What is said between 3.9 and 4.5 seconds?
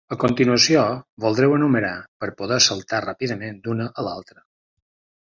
a l'altra.